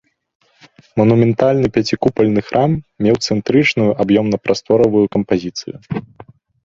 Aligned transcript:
Манументальны 1.01 1.67
пяцікупальны 1.75 2.41
храм 2.49 2.71
меў 3.09 3.15
цэнтрычную 3.27 3.89
аб'ёмна-прасторавую 4.05 5.05
кампазіцыю. 5.17 5.75